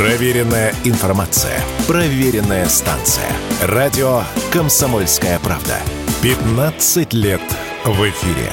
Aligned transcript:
Проверенная 0.00 0.72
информация. 0.84 1.60
Проверенная 1.86 2.64
станция. 2.68 3.26
Радио 3.62 4.22
«Комсомольская 4.50 5.38
правда». 5.40 5.76
15 6.22 7.12
лет 7.12 7.42
в 7.84 8.08
эфире. 8.08 8.50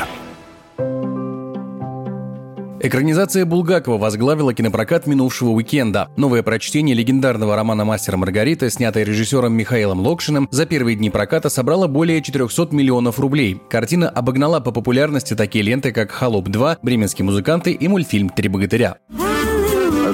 Экранизация 2.82 3.46
Булгакова 3.46 3.98
возглавила 3.98 4.54
кинопрокат 4.54 5.08
минувшего 5.08 5.52
уикенда. 5.52 6.10
Новое 6.18 6.44
прочтение 6.44 6.94
легендарного 6.94 7.56
романа 7.56 7.86
«Мастер 7.86 8.18
Маргарита», 8.18 8.70
снятое 8.70 9.06
режиссером 9.06 9.54
Михаилом 9.54 10.02
Локшиным, 10.02 10.50
за 10.52 10.66
первые 10.66 10.98
дни 10.98 11.10
проката 11.10 11.48
собрала 11.48 11.88
более 11.88 12.22
400 12.22 12.76
миллионов 12.76 13.22
рублей. 13.22 13.62
Картина 13.70 14.10
обогнала 14.10 14.60
по 14.60 14.72
популярности 14.72 15.34
такие 15.34 15.64
ленты, 15.64 15.94
как 15.94 16.12
«Холоп 16.12 16.50
2», 16.50 16.80
«Бременские 16.82 17.24
музыканты» 17.24 17.72
и 17.72 17.88
мультфильм 17.88 18.28
«Три 18.28 18.50
богатыря». 18.50 18.98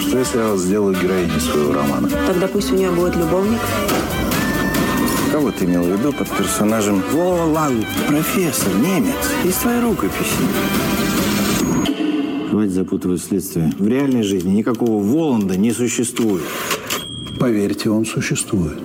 Что, 0.08 0.20
если 0.20 0.38
я 0.38 0.50
вас 0.50 0.62
сделаю 0.62 0.94
героиней 0.94 1.40
своего 1.40 1.74
романа? 1.74 2.10
Тогда 2.28 2.48
пусть 2.48 2.72
у 2.72 2.76
нее 2.76 2.92
будет 2.92 3.16
любовник. 3.16 3.60
Кого 5.32 5.52
ты 5.52 5.66
имел 5.66 5.84
в 5.84 5.88
виду 5.88 6.12
под 6.12 6.30
персонажем 6.30 7.02
Воланд, 7.12 7.88
профессор, 8.08 8.74
немец, 8.76 9.16
из 9.46 9.56
твоей 9.56 9.82
рукописи? 9.82 10.36
Хватит 12.50 12.72
запутывать 12.72 13.24
следствие. 13.24 13.72
В 13.80 13.88
реальной 13.88 14.24
жизни 14.24 14.52
никакого 14.52 15.02
Воланда 15.02 15.58
не 15.58 15.72
существует. 15.72 16.44
Поверьте, 17.40 17.90
он 17.90 18.06
существует. 18.06 18.84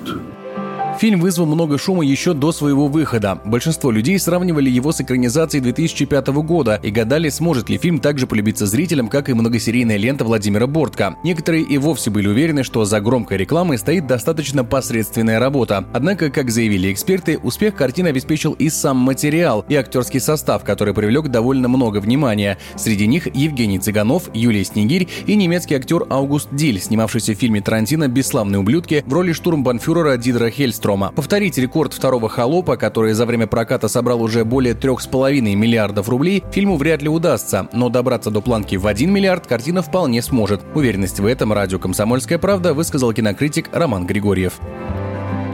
Фильм 0.98 1.20
вызвал 1.20 1.47
много 1.47 1.79
шума 1.79 2.05
еще 2.05 2.34
до 2.34 2.51
своего 2.51 2.88
выхода. 2.88 3.41
Большинство 3.45 3.93
людей 3.93 4.19
сравнивали 4.19 4.69
его 4.69 4.91
с 4.91 5.01
экранизацией 5.01 5.62
2005 5.62 6.27
года 6.43 6.80
и 6.83 6.91
гадали, 6.91 7.29
сможет 7.29 7.69
ли 7.69 7.79
фильм 7.79 8.01
также 8.01 8.27
полюбиться 8.27 8.66
зрителям, 8.66 9.07
как 9.07 9.29
и 9.29 9.33
многосерийная 9.33 9.97
лента 9.97 10.24
Владимира 10.24 10.66
Бортко. 10.66 11.15
Некоторые 11.23 11.62
и 11.62 11.79
вовсе 11.79 12.11
были 12.11 12.27
уверены, 12.27 12.65
что 12.65 12.84
за 12.84 13.01
громкой 13.01 13.37
рекламой 13.37 13.79
стоит 13.79 14.09
достаточно 14.09 14.65
посредственная 14.65 15.38
работа. 15.38 15.85
Однако, 15.93 16.30
как 16.30 16.51
заявили 16.51 16.93
эксперты, 16.93 17.38
успех 17.38 17.77
картины 17.77 18.09
обеспечил 18.09 18.55
и 18.55 18.68
сам 18.68 18.96
материал, 18.96 19.65
и 19.68 19.77
актерский 19.77 20.18
состав, 20.18 20.65
который 20.65 20.95
привлек 20.95 21.29
довольно 21.29 21.68
много 21.68 21.99
внимания. 21.99 22.59
Среди 22.74 23.07
них 23.07 23.33
Евгений 23.37 23.79
Цыганов, 23.79 24.30
Юлия 24.35 24.65
Снегирь 24.65 25.07
и 25.29 25.37
немецкий 25.37 25.77
актер 25.77 26.07
Аугуст 26.10 26.49
Диль, 26.51 26.80
снимавшийся 26.80 27.35
в 27.35 27.38
фильме 27.38 27.60
Тарантино 27.60 28.09
«Бесславные 28.09 28.59
ублюдки» 28.59 29.05
в 29.07 29.12
роли 29.12 29.30
штурмбанфюрера 29.30 30.16
Дидера 30.16 30.51
Хельстрома 30.51 30.87
Строма. 30.88 31.12
Повторить 31.14 31.58
рекорд 31.58 31.92
второго 31.92 32.30
«Холопа», 32.30 32.78
который 32.78 33.12
за 33.12 33.26
время 33.26 33.46
проката 33.46 33.88
собрал 33.88 34.22
уже 34.22 34.46
более 34.46 34.72
3,5 34.72 35.54
миллиардов 35.54 36.08
рублей, 36.08 36.42
фильму 36.50 36.78
вряд 36.78 37.02
ли 37.02 37.10
удастся, 37.10 37.68
но 37.74 37.90
добраться 37.90 38.30
до 38.30 38.40
планки 38.40 38.76
в 38.76 38.86
1 38.86 39.12
миллиард 39.12 39.46
картина 39.46 39.82
вполне 39.82 40.22
сможет. 40.22 40.62
Уверенность 40.74 41.20
в 41.20 41.26
этом 41.26 41.52
радио 41.52 41.78
«Комсомольская 41.78 42.38
правда» 42.38 42.72
высказал 42.72 43.12
кинокритик 43.12 43.68
Роман 43.70 44.06
Григорьев. 44.06 44.54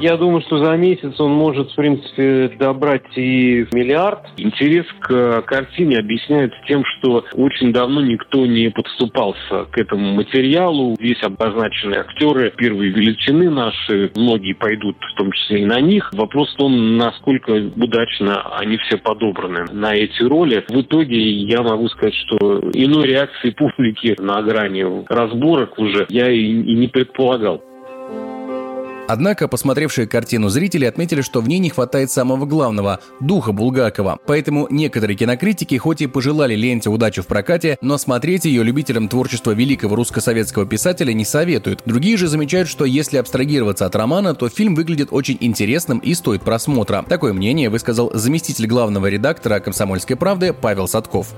Я 0.00 0.16
думаю, 0.16 0.42
что 0.42 0.62
за 0.62 0.76
месяц 0.76 1.18
он 1.18 1.32
может, 1.32 1.70
в 1.70 1.76
принципе, 1.76 2.48
добрать 2.58 3.16
и 3.16 3.66
миллиард. 3.72 4.20
Интерес 4.36 4.84
к 5.00 5.42
картине 5.42 5.98
объясняется 5.98 6.56
тем, 6.66 6.84
что 6.84 7.24
очень 7.34 7.72
давно 7.72 8.02
никто 8.02 8.44
не 8.44 8.70
подступался 8.70 9.64
к 9.70 9.78
этому 9.78 10.14
материалу. 10.14 10.94
Здесь 10.98 11.22
обозначены 11.22 11.94
актеры 11.94 12.52
первой 12.56 12.88
величины 12.88 13.50
наши. 13.50 14.10
Многие 14.14 14.52
пойдут, 14.52 14.96
в 15.00 15.16
том 15.16 15.32
числе 15.32 15.62
и 15.62 15.66
на 15.66 15.80
них. 15.80 16.12
Вопрос 16.12 16.52
в 16.52 16.56
том, 16.56 16.96
насколько 16.96 17.52
удачно 17.52 18.56
они 18.58 18.76
все 18.78 18.98
подобраны 18.98 19.64
на 19.72 19.94
эти 19.94 20.22
роли. 20.22 20.64
В 20.68 20.80
итоге 20.80 21.18
я 21.18 21.62
могу 21.62 21.88
сказать, 21.88 22.14
что 22.26 22.60
иной 22.74 23.06
реакции 23.06 23.50
публики 23.50 24.16
на 24.20 24.42
грани 24.42 24.84
разборок 25.08 25.78
уже 25.78 26.06
я 26.08 26.30
и 26.30 26.52
не 26.52 26.88
предполагал. 26.88 27.62
Однако, 29.06 29.48
посмотревшие 29.48 30.06
картину 30.06 30.48
зрители 30.48 30.86
отметили, 30.86 31.20
что 31.20 31.40
в 31.40 31.48
ней 31.48 31.58
не 31.58 31.70
хватает 31.70 32.10
самого 32.10 32.46
главного– 32.46 33.00
духа 33.20 33.52
Булгакова. 33.52 34.18
Поэтому 34.26 34.66
некоторые 34.70 35.16
кинокритики 35.16 35.76
хоть 35.76 36.00
и 36.00 36.06
пожелали 36.06 36.54
ленте 36.54 36.88
удачи 36.88 37.20
в 37.20 37.26
прокате, 37.26 37.76
но 37.80 37.98
смотреть 37.98 38.46
ее 38.46 38.62
любителям 38.62 39.08
творчества 39.08 39.50
великого 39.50 39.96
русско-советского 39.96 40.66
писателя 40.66 41.12
не 41.12 41.24
советуют. 41.24 41.82
Другие 41.84 42.16
же 42.16 42.28
замечают, 42.28 42.68
что 42.68 42.84
если 42.84 43.18
абстрагироваться 43.18 43.86
от 43.86 43.94
романа, 43.94 44.34
то 44.34 44.48
фильм 44.48 44.74
выглядит 44.74 45.08
очень 45.10 45.36
интересным 45.40 45.98
и 45.98 46.14
стоит 46.14 46.42
просмотра. 46.42 47.04
Такое 47.08 47.32
мнение 47.32 47.68
высказал 47.68 48.10
заместитель 48.14 48.66
главного 48.66 49.06
редактора 49.06 49.60
«Комсомольской 49.60 50.16
правды» 50.16 50.52
Павел 50.52 50.88
Садков. 50.88 51.34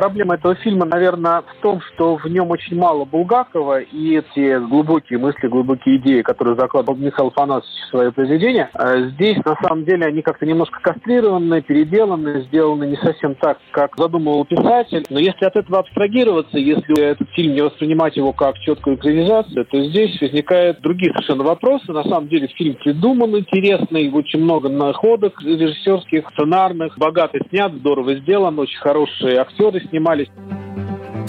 Проблема 0.00 0.36
этого 0.36 0.54
фильма, 0.54 0.86
наверное, 0.86 1.42
в 1.42 1.60
том, 1.60 1.82
что 1.82 2.16
в 2.16 2.24
нем 2.24 2.50
очень 2.50 2.74
мало 2.74 3.04
Булгакова, 3.04 3.80
и 3.80 4.16
эти 4.16 4.58
глубокие 4.58 5.18
мысли, 5.18 5.46
глубокие 5.46 5.98
идеи, 5.98 6.22
которые 6.22 6.56
закладывал 6.56 6.96
Михаил 6.96 7.28
Афанасович 7.28 7.68
в 7.84 7.90
свое 7.90 8.10
произведение, 8.10 8.70
э, 8.72 9.10
здесь, 9.10 9.36
на 9.44 9.56
самом 9.56 9.84
деле, 9.84 10.06
они 10.06 10.22
как-то 10.22 10.46
немножко 10.46 10.80
кастрированы, 10.80 11.60
переделаны, 11.60 12.44
сделаны 12.44 12.84
не 12.84 12.96
совсем 12.96 13.34
так, 13.34 13.58
как 13.72 13.94
задумывал 13.98 14.46
писатель. 14.46 15.04
Но 15.10 15.18
если 15.18 15.44
от 15.44 15.54
этого 15.56 15.80
абстрагироваться, 15.80 16.56
если 16.56 16.98
этот 16.98 17.28
фильм 17.32 17.52
не 17.52 17.60
воспринимать 17.60 18.16
его 18.16 18.32
как 18.32 18.58
четкую 18.60 18.96
экранизацию, 18.96 19.66
то 19.66 19.84
здесь 19.84 20.18
возникают 20.18 20.80
другие 20.80 21.12
совершенно 21.12 21.44
вопросы. 21.44 21.92
На 21.92 22.04
самом 22.04 22.28
деле 22.28 22.46
фильм 22.46 22.74
придуман 22.76 23.36
интересный, 23.36 24.10
очень 24.10 24.42
много 24.42 24.70
находок 24.70 25.42
режиссерских, 25.42 26.24
сценарных, 26.32 26.96
богато 26.96 27.38
снят, 27.50 27.70
здорово 27.74 28.14
сделан, 28.14 28.58
очень 28.58 28.78
хорошие 28.78 29.36
актеры 29.36 29.89
снимались. 29.90 30.30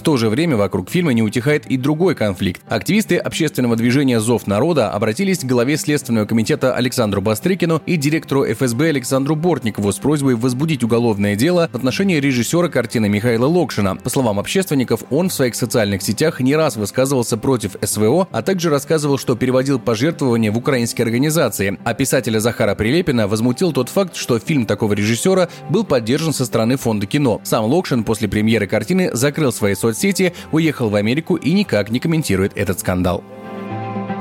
В 0.01 0.03
то 0.03 0.17
же 0.17 0.29
время 0.29 0.57
вокруг 0.57 0.89
фильма 0.89 1.13
не 1.13 1.21
утихает 1.21 1.67
и 1.67 1.77
другой 1.77 2.15
конфликт. 2.15 2.59
Активисты 2.67 3.17
общественного 3.17 3.75
движения 3.75 4.19
«Зов 4.19 4.47
народа» 4.47 4.89
обратились 4.89 5.41
к 5.41 5.43
главе 5.43 5.77
Следственного 5.77 6.25
комитета 6.25 6.73
Александру 6.73 7.21
Бастрыкину 7.21 7.83
и 7.85 7.97
директору 7.97 8.43
ФСБ 8.51 8.89
Александру 8.89 9.35
Бортникову 9.35 9.91
с 9.91 9.99
просьбой 9.99 10.33
возбудить 10.33 10.83
уголовное 10.83 11.35
дело 11.35 11.69
в 11.71 11.75
отношении 11.75 12.19
режиссера 12.19 12.67
картины 12.67 13.09
Михаила 13.09 13.45
Локшина. 13.45 13.95
По 13.95 14.09
словам 14.09 14.39
общественников, 14.39 15.03
он 15.11 15.29
в 15.29 15.33
своих 15.33 15.53
социальных 15.53 16.01
сетях 16.01 16.39
не 16.39 16.55
раз 16.55 16.77
высказывался 16.77 17.37
против 17.37 17.75
СВО, 17.83 18.27
а 18.31 18.41
также 18.41 18.71
рассказывал, 18.71 19.19
что 19.19 19.35
переводил 19.35 19.77
пожертвования 19.77 20.51
в 20.51 20.57
украинские 20.57 21.05
организации. 21.05 21.77
А 21.83 21.93
писателя 21.93 22.39
Захара 22.39 22.73
Прилепина 22.73 23.27
возмутил 23.27 23.71
тот 23.71 23.89
факт, 23.89 24.15
что 24.15 24.39
фильм 24.39 24.65
такого 24.65 24.93
режиссера 24.93 25.47
был 25.69 25.83
поддержан 25.83 26.33
со 26.33 26.47
стороны 26.47 26.77
фонда 26.77 27.05
кино. 27.05 27.39
Сам 27.43 27.65
Локшин 27.65 28.03
после 28.03 28.27
премьеры 28.27 28.65
картины 28.65 29.11
закрыл 29.13 29.53
свои 29.53 29.75
соцсети 29.75 29.90
соцсети, 29.93 30.33
уехал 30.51 30.89
в 30.89 30.95
Америку 30.95 31.35
и 31.35 31.51
никак 31.53 31.89
не 31.91 31.99
комментирует 31.99 32.53
этот 32.55 32.79
скандал. 32.79 33.23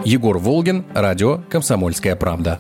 Егор 0.05 0.39
Волгин, 0.39 0.85
радио 0.95 1.43
«Комсомольская 1.49 2.17
правда». 2.17 2.59